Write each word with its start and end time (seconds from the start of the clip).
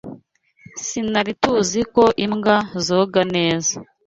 Sinari 0.85 1.33
TUZI 1.41 1.81
ko 1.95 2.03
imbwa 2.25 2.57
zoga 2.85 3.21
neza. 3.35 3.75